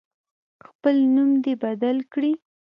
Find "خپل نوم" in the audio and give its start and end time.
0.67-1.29